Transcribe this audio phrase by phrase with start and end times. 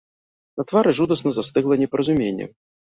[0.61, 2.55] На твары жудасна застыгла непаразуменне.